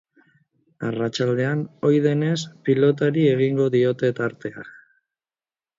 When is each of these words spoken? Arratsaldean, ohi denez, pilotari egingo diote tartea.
Arratsaldean, 0.87 1.61
ohi 1.89 2.01
denez, 2.07 2.39
pilotari 2.71 3.27
egingo 3.35 3.71
diote 3.79 4.13
tartea. 4.23 4.71